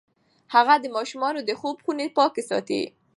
هغې 0.53 0.75
د 0.81 0.85
ماشومانو 0.95 1.39
د 1.43 1.51
خوب 1.59 1.77
خونې 1.83 2.07
پاکې 2.17 2.41
ساتي. 2.49 2.83